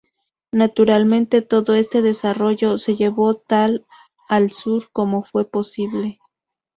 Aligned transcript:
Naturalmente, 0.51 1.43
todo 1.43 1.75
este 1.75 2.01
desarrollo 2.01 2.79
se 2.79 2.95
llevó 2.95 3.35
tan 3.35 3.85
al 4.27 4.49
sur 4.51 4.89
como 4.91 5.21
fue 5.21 5.47
posible. 5.47 6.17